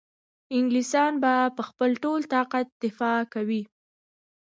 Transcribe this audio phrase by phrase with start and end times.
[0.57, 3.63] انګلیسیان به په خپل ټول طاقت دفاع کوي.